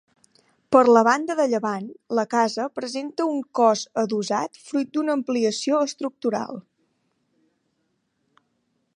[0.75, 1.83] Per la banda de llevant,
[2.19, 6.59] la casa presenta un cos adossat fruit d'una ampliació estructural.